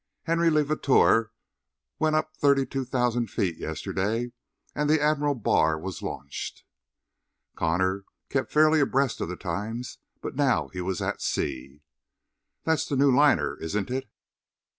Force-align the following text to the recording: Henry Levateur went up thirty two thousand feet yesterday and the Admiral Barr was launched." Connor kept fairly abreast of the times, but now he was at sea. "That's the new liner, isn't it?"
Henry 0.23 0.49
Levateur 0.49 1.29
went 1.99 2.15
up 2.15 2.35
thirty 2.35 2.65
two 2.65 2.83
thousand 2.85 3.29
feet 3.29 3.57
yesterday 3.57 4.31
and 4.73 4.89
the 4.89 4.99
Admiral 4.99 5.35
Barr 5.35 5.77
was 5.77 6.01
launched." 6.01 6.63
Connor 7.55 8.05
kept 8.27 8.51
fairly 8.51 8.79
abreast 8.79 9.21
of 9.21 9.29
the 9.29 9.35
times, 9.35 9.99
but 10.19 10.33
now 10.35 10.69
he 10.69 10.81
was 10.81 11.03
at 11.03 11.21
sea. 11.21 11.83
"That's 12.63 12.87
the 12.87 12.95
new 12.95 13.15
liner, 13.15 13.57
isn't 13.59 13.91
it?" 13.91 14.09